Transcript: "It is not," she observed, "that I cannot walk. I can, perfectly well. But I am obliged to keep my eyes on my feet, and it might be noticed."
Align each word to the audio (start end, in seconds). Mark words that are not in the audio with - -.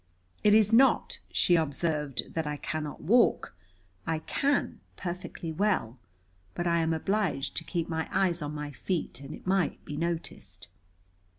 "It 0.43 0.55
is 0.55 0.73
not," 0.73 1.19
she 1.31 1.55
observed, 1.55 2.33
"that 2.33 2.47
I 2.47 2.57
cannot 2.57 3.01
walk. 3.01 3.55
I 4.07 4.17
can, 4.17 4.79
perfectly 4.95 5.51
well. 5.51 5.99
But 6.55 6.65
I 6.65 6.79
am 6.79 6.91
obliged 6.91 7.55
to 7.57 7.63
keep 7.63 7.87
my 7.87 8.09
eyes 8.11 8.41
on 8.41 8.55
my 8.55 8.71
feet, 8.71 9.21
and 9.21 9.35
it 9.35 9.45
might 9.45 9.85
be 9.85 9.95
noticed." 9.97 10.69